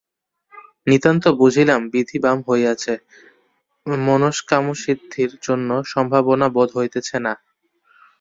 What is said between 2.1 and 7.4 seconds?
বাম হইয়াছে মনস্কামসিদ্ধির কোন সম্ভাবনা বোধ হইতেছে না।